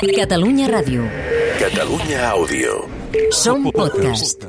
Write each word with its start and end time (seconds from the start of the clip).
Catalunya 0.00 0.64
Ràdio. 0.64 1.04
Catalunya 1.60 2.32
Àudio. 2.32 2.88
Som 3.36 3.68
podcast. 3.68 4.40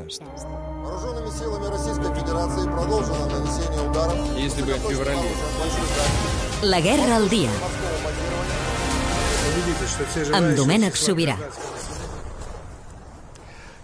La 6.64 6.80
guerra 6.80 7.16
al 7.16 7.28
dia. 7.28 7.52
Amb 10.32 10.56
Domènec 10.56 10.96
Sobirà. 10.96 11.36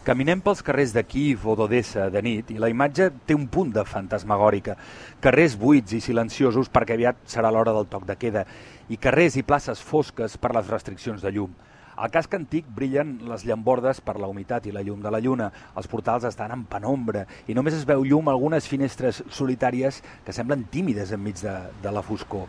Caminem 0.08 0.40
pels 0.40 0.62
carrers 0.64 0.94
de 0.96 1.02
Kiev 1.04 1.42
o 1.44 1.52
d'Odessa 1.52 2.06
de 2.08 2.22
nit 2.24 2.48
i 2.48 2.54
la 2.56 2.70
imatge 2.72 3.10
té 3.28 3.34
un 3.36 3.42
punt 3.52 3.74
de 3.74 3.82
fantasmagòrica. 3.84 4.72
Carrers 5.20 5.52
buits 5.60 5.92
i 5.92 6.00
silenciosos 6.00 6.70
perquè 6.72 6.96
aviat 6.96 7.18
serà 7.28 7.50
l'hora 7.52 7.74
del 7.76 7.90
toc 7.92 8.06
de 8.08 8.16
queda 8.16 8.46
i 8.88 8.96
carrers 8.96 9.36
i 9.36 9.44
places 9.44 9.82
fosques 9.84 10.38
per 10.40 10.54
les 10.56 10.70
restriccions 10.72 11.20
de 11.20 11.34
llum. 11.36 11.52
Al 12.00 12.08
casc 12.14 12.38
antic 12.38 12.64
brillen 12.72 13.18
les 13.28 13.44
llambordes 13.44 14.00
per 14.00 14.16
la 14.16 14.32
humitat 14.32 14.64
i 14.64 14.72
la 14.72 14.80
llum 14.86 15.04
de 15.04 15.12
la 15.12 15.20
lluna. 15.20 15.50
Els 15.76 15.92
portals 15.92 16.24
estan 16.24 16.56
en 16.56 16.64
penombra 16.72 17.26
i 17.44 17.58
només 17.58 17.76
es 17.76 17.84
veu 17.84 18.08
llum 18.08 18.32
algunes 18.32 18.64
finestres 18.64 19.20
solitàries 19.28 20.00
que 20.24 20.32
semblen 20.32 20.64
tímides 20.72 21.12
enmig 21.12 21.44
de, 21.44 21.58
de 21.84 21.92
la 21.92 22.00
foscor. 22.00 22.48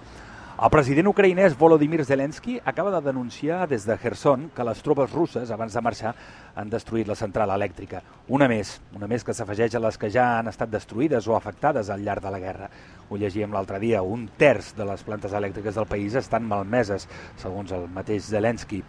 El 0.60 0.68
president 0.74 1.08
ucraïnès 1.08 1.54
Volodymyr 1.56 2.04
Zelensky 2.04 2.58
acaba 2.68 2.92
de 2.92 3.00
denunciar 3.06 3.62
des 3.72 3.86
de 3.88 3.96
Kherson 3.96 4.50
que 4.52 4.64
les 4.68 4.82
tropes 4.84 5.14
russes, 5.14 5.54
abans 5.56 5.72
de 5.72 5.84
marxar, 5.86 6.12
han 6.60 6.68
destruït 6.74 7.08
la 7.08 7.16
central 7.16 7.54
elèctrica. 7.56 8.02
Una 8.28 8.50
més, 8.52 8.74
una 8.92 9.08
més 9.08 9.24
que 9.24 9.32
s'afegeix 9.38 9.78
a 9.80 9.82
les 9.86 9.96
que 10.02 10.10
ja 10.12 10.26
han 10.42 10.52
estat 10.52 10.74
destruïdes 10.74 11.30
o 11.32 11.38
afectades 11.38 11.88
al 11.88 12.04
llarg 12.04 12.28
de 12.28 12.36
la 12.36 12.44
guerra. 12.44 12.68
Ho 13.08 13.16
llegíem 13.16 13.56
l'altre 13.56 13.80
dia, 13.80 14.04
un 14.04 14.28
terç 14.36 14.74
de 14.76 14.90
les 14.92 15.08
plantes 15.08 15.32
elèctriques 15.32 15.80
del 15.80 15.88
país 15.88 16.20
estan 16.20 16.44
malmeses, 16.52 17.08
segons 17.40 17.72
el 17.72 17.88
mateix 17.96 18.28
Zelensky. 18.28 18.84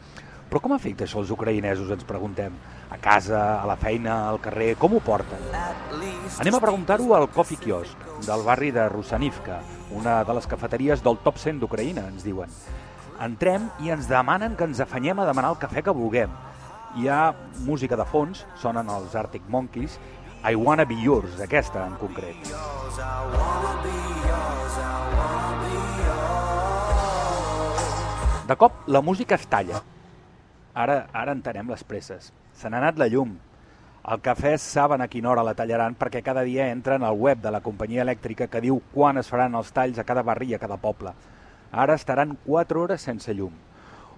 Però 0.50 0.58
com 0.58 0.74
afecta 0.74 1.06
això 1.06 1.22
als 1.22 1.30
ucraïnesos, 1.30 1.94
ens 1.94 2.02
preguntem? 2.02 2.58
A 2.90 2.98
casa, 2.98 3.60
a 3.62 3.66
la 3.70 3.78
feina, 3.78 4.24
al 4.26 4.42
carrer, 4.42 4.72
com 4.74 4.98
ho 4.98 5.06
porten? 5.06 5.52
Anem 5.54 6.58
a 6.58 6.66
preguntar-ho 6.66 7.14
al 7.14 7.30
Coffee 7.30 7.62
Kiosk, 7.62 8.09
del 8.26 8.42
barri 8.44 8.70
de 8.70 8.88
Rusanivka, 8.88 9.60
una 9.96 10.22
de 10.24 10.34
les 10.36 10.46
cafeteries 10.46 11.02
del 11.02 11.18
top 11.24 11.38
100 11.40 11.60
d'Ucraïna, 11.62 12.06
ens 12.12 12.24
diuen. 12.26 12.50
Entrem 13.20 13.68
i 13.84 13.92
ens 13.94 14.08
demanen 14.08 14.56
que 14.56 14.66
ens 14.68 14.80
afanyem 14.84 15.20
a 15.20 15.26
demanar 15.28 15.52
el 15.54 15.60
cafè 15.60 15.82
que 15.84 15.94
vulguem. 15.96 16.32
Hi 16.96 17.08
ha 17.08 17.34
música 17.66 17.96
de 17.96 18.06
fons, 18.08 18.44
sonen 18.60 18.88
els 18.92 19.14
Arctic 19.16 19.46
Monkeys, 19.48 19.98
I 20.44 20.56
Wanna 20.56 20.86
Be 20.88 20.96
Yours, 21.00 21.40
aquesta 21.40 21.84
en 21.86 21.96
concret. 22.00 22.50
De 28.48 28.56
cop, 28.56 28.82
la 28.88 29.00
música 29.00 29.36
es 29.36 29.46
talla. 29.46 29.84
Ara, 30.74 31.04
ara 31.12 31.36
entenem 31.36 31.68
les 31.70 31.84
presses. 31.84 32.32
Se 32.56 32.68
n'ha 32.68 32.80
anat 32.82 32.98
la 32.98 33.06
llum. 33.12 33.36
El 34.00 34.22
cafè 34.24 34.54
saben 34.56 35.02
a 35.04 35.08
quina 35.12 35.28
hora 35.28 35.42
la 35.44 35.52
tallaran 35.54 35.92
perquè 35.94 36.22
cada 36.24 36.40
dia 36.40 36.70
entren 36.72 37.02
al 37.04 37.18
web 37.20 37.42
de 37.44 37.50
la 37.52 37.60
companyia 37.60 38.00
elèctrica 38.00 38.46
que 38.48 38.62
diu 38.64 38.80
quan 38.94 39.20
es 39.20 39.28
faran 39.28 39.54
els 39.54 39.72
talls 39.76 39.98
a 40.00 40.06
cada 40.08 40.22
barri 40.24 40.48
i 40.48 40.54
a 40.56 40.58
cada 40.62 40.78
poble. 40.80 41.12
Ara 41.70 41.94
estaran 42.00 42.32
4 42.46 42.80
hores 42.80 43.04
sense 43.04 43.34
llum. 43.36 43.52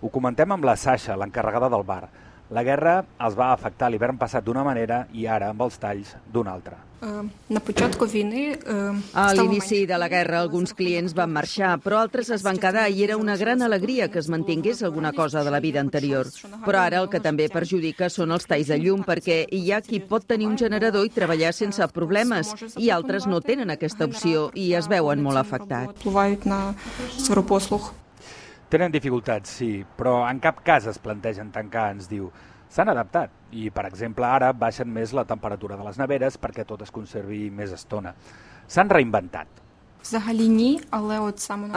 Ho 0.00 0.08
comentem 0.08 0.52
amb 0.55 0.64
la 0.64 0.77
Sasha, 0.77 1.16
l'encarregada 1.19 1.69
del 1.69 1.83
bar. 1.83 2.08
La 2.51 2.62
guerra 2.67 3.05
els 3.25 3.37
va 3.39 3.53
afectar 3.53 3.89
l'hivern 3.91 4.19
passat 4.21 4.45
d'una 4.45 4.65
manera 4.65 5.07
i 5.12 5.27
ara, 5.27 5.53
amb 5.53 5.62
els 5.62 5.79
talls, 5.81 6.17
d'una 6.33 6.53
altra. 6.53 6.77
A 9.19 9.33
l'inici 9.35 9.87
de 9.87 9.97
la 9.98 10.07
guerra 10.09 10.39
alguns 10.39 10.75
clients 10.79 11.15
van 11.19 11.33
marxar, 11.35 11.73
però 11.83 11.98
altres 11.98 12.31
es 12.31 12.45
van 12.47 12.61
quedar 12.63 12.85
i 12.91 13.03
era 13.03 13.17
una 13.17 13.37
gran 13.37 13.63
alegria 13.63 14.07
que 14.09 14.20
es 14.20 14.29
mantingués 14.29 14.83
alguna 14.83 15.13
cosa 15.13 15.43
de 15.43 15.51
la 15.51 15.61
vida 15.61 15.81
anterior. 15.81 16.27
Però 16.67 16.79
ara 16.79 17.01
el 17.03 17.09
que 17.11 17.20
també 17.20 17.48
perjudica 17.48 18.11
són 18.11 18.31
els 18.31 18.47
talls 18.47 18.70
de 18.70 18.79
llum, 18.79 19.03
perquè 19.03 19.47
hi 19.51 19.73
ha 19.73 19.81
qui 19.83 19.98
pot 19.98 20.27
tenir 20.27 20.47
un 20.47 20.59
generador 20.59 21.07
i 21.07 21.11
treballar 21.11 21.53
sense 21.57 21.89
problemes, 21.89 22.55
i 22.77 22.91
altres 22.91 23.27
no 23.27 23.41
tenen 23.41 23.70
aquesta 23.75 24.07
opció 24.07 24.51
i 24.55 24.75
es 24.79 24.86
veuen 24.89 25.23
molt 25.23 25.42
afectats. 25.42 26.07
Tenen 28.72 28.92
dificultats, 28.92 29.58
sí, 29.58 29.83
però 29.84 30.22
en 30.24 30.38
cap 30.40 30.62
cas 30.64 30.86
es 30.88 30.96
plantegen 31.02 31.50
tancar, 31.52 31.90
ens 31.92 32.06
diu. 32.08 32.30
S'han 32.72 32.88
adaptat 32.88 33.52
i, 33.52 33.66
per 33.68 33.84
exemple, 33.84 34.24
ara 34.24 34.55
baixen 34.56 34.88
més 34.88 35.12
la 35.12 35.27
temperatura 35.28 35.77
de 35.77 35.84
les 35.84 35.98
neveres 36.00 36.38
perquè 36.40 36.64
tot 36.64 36.80
es 36.86 36.94
conservi 36.94 37.50
més 37.52 37.74
estona. 37.77 38.14
S'han 38.72 38.88
reinventat, 38.88 39.60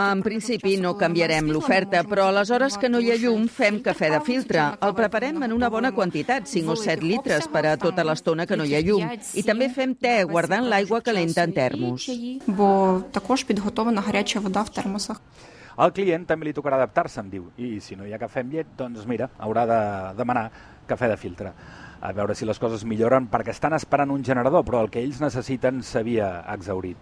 en 0.01 0.22
principi 0.25 0.78
no 0.81 0.95
canviarem 0.97 1.51
l'oferta, 1.53 2.01
però 2.09 2.29
a 2.29 2.33
les 2.33 2.50
hores 2.50 2.78
que 2.81 2.89
no 2.89 2.97
hi 3.03 3.12
ha 3.13 3.17
llum 3.22 3.45
fem 3.51 3.77
cafè 3.85 4.09
de 4.16 4.22
filtre. 4.25 4.63
El 4.81 4.95
preparem 4.97 5.44
en 5.45 5.53
una 5.53 5.69
bona 5.69 5.91
quantitat, 5.94 6.47
5 6.50 6.73
o 6.73 6.77
7 6.79 7.06
litres 7.06 7.45
per 7.53 7.66
a 7.69 7.75
tota 7.77 8.03
l'estona 8.07 8.47
que 8.50 8.57
no 8.57 8.66
hi 8.66 8.73
ha 8.75 8.81
llum. 8.81 9.06
I 9.35 9.44
també 9.45 9.69
fem 9.69 9.94
te 9.94 10.16
guardant 10.31 10.66
l'aigua 10.72 11.03
calenta 11.06 11.45
en 11.45 11.53
termos. 11.53 12.07
Al 15.75 15.91
client 15.91 16.24
també 16.28 16.47
li 16.47 16.53
tocarà 16.56 16.78
adaptar-se, 16.80 17.19
em 17.19 17.30
diu, 17.30 17.50
i 17.58 17.80
si 17.84 17.97
no 18.00 18.06
hi 18.08 18.13
ha 18.16 18.22
cafè 18.22 18.46
amb 18.46 18.53
llet, 18.56 18.75
doncs 18.78 19.08
mira, 19.09 19.28
haurà 19.44 19.66
de 19.68 19.81
demanar 20.16 20.50
cafè 20.88 21.09
de 21.12 21.18
filtre 21.18 21.52
a 22.06 22.12
veure 22.13 22.36
si 22.36 22.46
les 22.46 22.59
coses 22.62 22.84
milloren, 22.86 23.30
perquè 23.31 23.53
estan 23.53 23.74
esperant 23.74 24.12
un 24.13 24.24
generador, 24.24 24.66
però 24.66 24.84
el 24.84 24.91
que 24.94 25.02
ells 25.02 25.22
necessiten 25.24 25.81
s'havia 25.84 26.44
exhaurit. 26.53 27.00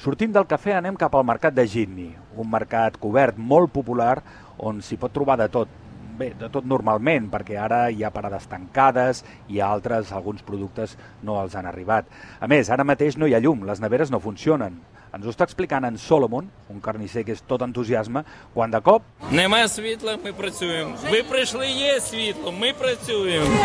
Sortim 0.00 0.32
del 0.32 0.46
cafè, 0.48 0.78
anem 0.78 0.96
cap 0.96 1.14
al 1.14 1.26
mercat 1.28 1.52
de 1.52 1.66
Gidney, 1.68 2.14
un 2.40 2.48
mercat 2.48 2.96
cobert 3.00 3.36
molt 3.36 3.72
popular 3.74 4.22
on 4.64 4.80
s'hi 4.80 4.96
pot 5.00 5.12
trobar 5.12 5.36
de 5.42 5.50
tot, 5.52 5.68
bé, 6.16 6.30
de 6.40 6.48
tot 6.52 6.64
normalment, 6.64 7.28
perquè 7.32 7.58
ara 7.60 7.82
hi 7.90 8.04
ha 8.04 8.12
parades 8.14 8.48
tancades 8.48 9.24
i 9.52 9.60
altres, 9.60 10.14
alguns 10.16 10.46
productes 10.46 10.96
no 11.26 11.36
els 11.42 11.56
han 11.58 11.68
arribat. 11.68 12.08
A 12.40 12.48
més, 12.48 12.70
ara 12.70 12.86
mateix 12.86 13.18
no 13.20 13.28
hi 13.28 13.36
ha 13.36 13.42
llum, 13.44 13.66
les 13.68 13.82
neveres 13.84 14.12
no 14.14 14.22
funcionen, 14.24 14.78
Ens 15.15 15.23
ho 15.23 15.31
està 15.31 15.45
explicant 15.47 15.85
en 15.87 15.95
Solomon, 15.95 16.49
un 16.73 16.81
carnisser 16.83 17.23
que 17.23 17.31
és 17.31 17.43
tot 17.47 17.61
entusiasme, 17.63 18.25
quan 18.53 18.71
de 18.73 18.81
cop 18.83 19.05
Нема 19.31 19.67
світла, 19.67 20.17
ми 20.25 20.33
працюємо. 20.33 20.95
Ви 21.11 21.23
прийшли, 21.23 21.67
є 21.67 21.99
світло, 21.99 22.51
ми 22.51 22.73
працюємо. 22.73 23.55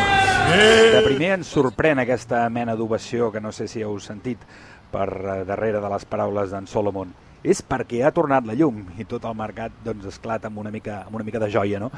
De 0.95 1.03
primer 1.05 1.33
ens 1.39 1.51
sorprèn 1.51 1.99
aquesta 2.03 2.45
mena 2.51 2.77
d'ovació 2.79 3.33
que 3.35 3.43
no 3.43 3.53
sé 3.53 3.67
si 3.71 3.83
heu 3.83 3.99
sentit 3.99 4.39
per 4.91 5.09
eh, 5.11 5.45
darrere 5.47 5.83
de 5.83 5.91
les 5.91 6.07
paraules 6.07 6.51
d'en 6.55 6.67
Solomon. 6.67 7.13
És 7.43 7.63
perquè 7.63 8.03
ha 8.05 8.15
tornat 8.15 8.47
la 8.47 8.55
llum 8.55 8.83
i 8.99 9.07
tot 9.09 9.25
el 9.25 9.37
mercat 9.39 9.75
doncs, 9.85 10.07
esclata 10.07 10.51
amb 10.51 10.59
una 10.63 10.71
mica, 10.71 11.05
amb 11.07 11.19
una 11.19 11.25
mica 11.25 11.43
de 11.43 11.51
joia, 11.51 11.81
no? 11.83 11.91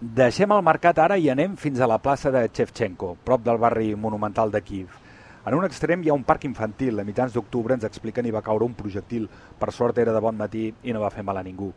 Deixem 0.00 0.52
el 0.52 0.64
mercat 0.64 0.98
ara 0.98 1.16
i 1.16 1.28
anem 1.28 1.56
fins 1.60 1.80
a 1.80 1.88
la 1.88 1.98
plaça 2.00 2.32
de 2.32 2.48
Chevchenko, 2.48 3.16
prop 3.24 3.44
del 3.44 3.60
barri 3.60 3.94
monumental 3.94 4.50
de 4.50 4.60
Kiev. 4.64 4.96
En 5.45 5.53
un 5.53 5.65
extrem 5.65 6.01
hi 6.01 6.09
ha 6.09 6.15
un 6.17 6.23
parc 6.25 6.47
infantil. 6.47 6.97
A 6.97 7.03
mitjans 7.05 7.35
d'octubre 7.35 7.75
ens 7.77 7.85
expliquen 7.85 8.25
hi 8.25 8.31
va 8.33 8.41
caure 8.41 8.65
un 8.65 8.73
projectil. 8.73 9.27
Per 9.59 9.69
sort 9.71 9.99
era 10.01 10.13
de 10.15 10.21
bon 10.23 10.33
matí 10.39 10.71
i 10.81 10.95
no 10.95 11.03
va 11.03 11.11
fer 11.13 11.21
mal 11.23 11.37
a 11.37 11.43
ningú. 11.45 11.69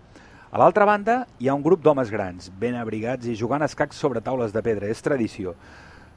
A 0.49 0.57
l'altra 0.57 0.87
banda 0.89 1.19
hi 1.37 1.51
ha 1.51 1.57
un 1.59 1.63
grup 1.67 1.83
d'homes 1.85 2.09
grans, 2.09 2.49
ben 2.49 2.79
abrigats 2.81 3.29
i 3.29 3.37
jugant 3.37 3.67
escacs 3.67 4.01
sobre 4.01 4.25
taules 4.25 4.57
de 4.57 4.63
pedra. 4.65 4.89
És 4.89 5.05
tradició. 5.05 5.53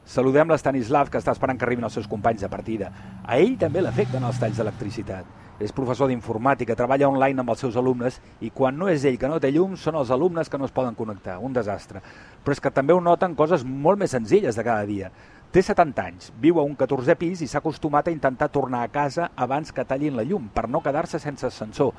Saludem 0.07 0.47
l'Estanislav, 0.47 1.11
que 1.11 1.19
està 1.19 1.35
esperant 1.35 1.59
que 1.59 1.67
arribin 1.67 1.83
els 1.83 1.99
seus 1.99 2.07
companys 2.07 2.41
de 2.41 2.49
partida. 2.49 2.87
A 3.27 3.35
ell 3.37 3.57
també 3.59 3.83
l'afecten 3.83 4.23
els 4.23 4.39
talls 4.39 4.57
d'electricitat. 4.57 5.27
És 5.61 5.75
professor 5.75 6.07
d'informàtica, 6.09 6.73
treballa 6.73 7.11
online 7.11 7.43
amb 7.43 7.51
els 7.53 7.59
seus 7.61 7.75
alumnes 7.77 8.15
i 8.41 8.49
quan 8.49 8.79
no 8.79 8.87
és 8.89 9.03
ell 9.05 9.19
que 9.21 9.29
no 9.29 9.37
té 9.43 9.51
llum 9.51 9.75
són 9.77 9.99
els 9.99 10.09
alumnes 10.09 10.49
que 10.49 10.57
no 10.57 10.65
es 10.65 10.73
poden 10.73 10.95
connectar. 10.95 11.37
Un 11.37 11.53
desastre. 11.53 12.01
Però 12.41 12.55
és 12.55 12.63
que 12.63 12.71
també 12.73 12.95
ho 12.95 13.03
noten 13.03 13.35
coses 13.35 13.67
molt 13.67 13.99
més 13.99 14.15
senzilles 14.15 14.57
de 14.57 14.65
cada 14.65 14.87
dia. 14.89 15.11
Té 15.51 15.59
70 15.59 16.03
anys, 16.07 16.29
viu 16.39 16.61
a 16.61 16.63
un 16.63 16.77
14è 16.79 17.17
pis 17.19 17.41
i 17.43 17.47
s'ha 17.51 17.59
acostumat 17.59 18.07
a 18.07 18.11
intentar 18.13 18.47
tornar 18.53 18.85
a 18.85 18.91
casa 18.91 19.33
abans 19.35 19.73
que 19.75 19.83
tallin 19.83 20.15
la 20.15 20.23
llum 20.23 20.45
per 20.47 20.69
no 20.71 20.79
quedar-se 20.79 21.19
sense 21.19 21.43
ascensor. 21.49 21.91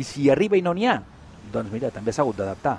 I 0.00 0.04
si 0.04 0.30
arriba 0.32 0.56
i 0.56 0.62
no 0.64 0.72
n'hi 0.72 0.88
ha, 0.88 0.94
doncs 1.52 1.74
mira, 1.74 1.90
també 1.92 2.14
s'ha 2.16 2.24
hagut 2.24 2.40
d'adaptar. 2.40 2.78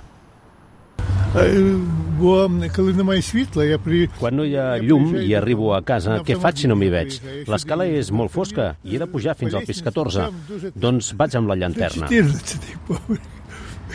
Quan 4.18 4.38
no 4.40 4.46
hi 4.48 4.56
ha 4.58 4.66
llum 4.82 5.14
i 5.22 5.34
arribo 5.38 5.70
a 5.76 5.82
casa, 5.86 6.18
què 6.26 6.34
faig 6.40 6.64
si 6.64 6.70
no 6.72 6.74
m'hi 6.74 6.90
veig? 6.90 7.20
L'escala 7.46 7.86
és 7.86 8.10
molt 8.10 8.34
fosca 8.34 8.72
i 8.82 8.96
he 8.96 9.02
de 9.02 9.06
pujar 9.12 9.36
fins 9.38 9.54
al 9.54 9.68
pis 9.68 9.84
14. 9.86 10.72
Doncs 10.74 11.12
vaig 11.20 11.38
amb 11.38 11.52
la 11.52 11.58
llanterna. 11.62 12.10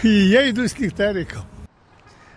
I 0.04 0.14
ja 0.32 0.40
he 0.48 0.56
dos 0.56 0.72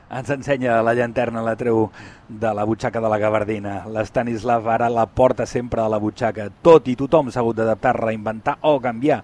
ens 0.06 0.29
ensenya 0.31 0.79
la 0.87 0.94
llanterna, 0.94 1.43
la 1.43 1.56
treu 1.58 1.88
de 2.29 2.53
la 2.55 2.64
butxaca 2.64 3.00
de 3.03 3.08
la 3.11 3.19
gabardina. 3.19 3.81
L'Estanislav 3.91 4.69
ara 4.70 4.88
la 4.88 5.06
porta 5.06 5.47
sempre 5.47 5.82
a 5.82 5.88
la 5.91 5.99
butxaca. 5.99 6.47
Tot 6.62 6.87
i 6.87 6.94
tothom 6.94 7.31
s'ha 7.31 7.43
hagut 7.43 7.58
d'adaptar, 7.58 7.97
reinventar 7.99 8.58
o 8.70 8.79
canviar. 8.81 9.23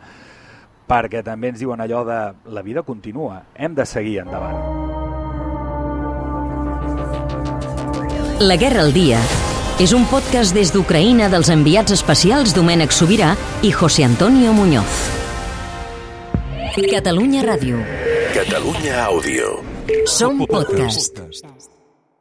Perquè 0.90 1.22
també 1.22 1.52
ens 1.52 1.62
diuen 1.62 1.80
allò 1.80 2.02
de 2.04 2.18
la 2.50 2.66
vida 2.66 2.82
continua, 2.82 3.44
hem 3.54 3.78
de 3.78 3.86
seguir 3.86 4.18
endavant. 4.24 4.58
La 8.42 8.58
guerra 8.58 8.82
al 8.82 8.90
dia 8.92 9.20
és 9.78 9.92
un 9.94 10.02
podcast 10.10 10.50
des 10.54 10.72
d'Ucraïna 10.74 11.30
dels 11.30 11.48
enviats 11.54 11.94
especials 11.94 12.56
Domènec 12.58 12.90
Sobirà 12.90 13.36
i 13.62 13.70
José 13.70 14.02
Antonio 14.02 14.52
Muñoz. 14.52 15.02
Catalunya 16.74 17.46
Ràdio. 17.46 17.78
Catalunya 18.34 19.04
Àudio. 19.06 19.71
Som 20.06 20.46
podcast. 20.46 21.22